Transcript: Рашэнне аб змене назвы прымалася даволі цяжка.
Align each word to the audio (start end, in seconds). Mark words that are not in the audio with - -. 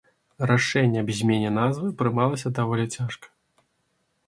Рашэнне 0.51 1.01
аб 1.05 1.11
змене 1.17 1.51
назвы 1.59 1.91
прымалася 2.01 2.53
даволі 2.61 2.89
цяжка. 2.99 3.27